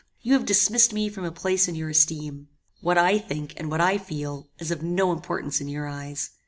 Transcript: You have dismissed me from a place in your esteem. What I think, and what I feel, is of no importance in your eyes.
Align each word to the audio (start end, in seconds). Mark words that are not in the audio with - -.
You 0.21 0.33
have 0.33 0.45
dismissed 0.47 0.93
me 0.93 1.09
from 1.09 1.25
a 1.25 1.31
place 1.31 1.67
in 1.67 1.75
your 1.75 1.87
esteem. 1.91 2.47
What 2.79 2.97
I 2.97 3.19
think, 3.19 3.53
and 3.57 3.69
what 3.69 3.81
I 3.81 3.99
feel, 3.99 4.49
is 4.57 4.71
of 4.71 4.81
no 4.81 5.11
importance 5.11 5.61
in 5.61 5.67
your 5.67 5.85
eyes. 5.85 6.31